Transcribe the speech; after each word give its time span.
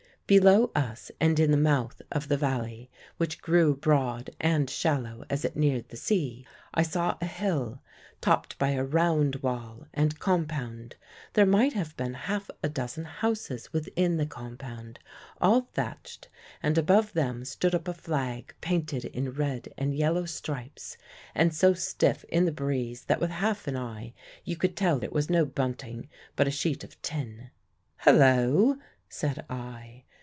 "Below 0.27 0.71
us, 0.73 1.11
and 1.19 1.37
in 1.41 1.51
the 1.51 1.57
mouth 1.57 2.01
of 2.09 2.29
the 2.29 2.37
valley, 2.37 2.89
which 3.17 3.41
grew 3.41 3.75
broad 3.75 4.29
and 4.39 4.69
shallow 4.69 5.25
as 5.29 5.43
it 5.43 5.57
neared 5.57 5.89
the 5.89 5.97
sea, 5.97 6.47
I 6.73 6.83
saw 6.83 7.17
a 7.19 7.25
hill 7.25 7.81
topped 8.21 8.57
by 8.57 8.69
a 8.69 8.81
round 8.85 9.35
wall 9.43 9.87
and 9.93 10.17
compound. 10.19 10.95
There 11.33 11.45
might 11.45 11.73
have 11.73 11.97
been 11.97 12.13
half 12.13 12.49
a 12.63 12.69
dozen 12.69 13.03
houses 13.03 13.73
within 13.73 14.15
the 14.15 14.25
compound, 14.25 14.99
all 15.41 15.67
thatched, 15.73 16.29
and 16.63 16.77
above 16.77 17.11
them 17.11 17.43
stood 17.43 17.75
up 17.75 17.89
a 17.89 17.93
flag 17.93 18.55
painted 18.61 19.03
in 19.03 19.33
red 19.33 19.67
and 19.77 19.93
yellow 19.93 20.23
stripes, 20.23 20.95
and 21.35 21.53
so 21.53 21.73
stiff 21.73 22.23
in 22.29 22.45
the 22.45 22.53
breeze 22.53 23.03
that 23.03 23.19
with 23.19 23.31
half 23.31 23.67
an 23.67 23.75
eye 23.75 24.13
you 24.45 24.55
could 24.55 24.77
tell 24.77 25.03
it 25.03 25.11
was 25.11 25.29
no 25.29 25.43
bunting 25.43 26.07
but 26.37 26.47
a 26.47 26.51
sheet 26.51 26.85
of 26.85 27.01
tin. 27.01 27.49
"Hullo!' 28.05 28.77
said 29.09 29.45
I. 29.49 30.05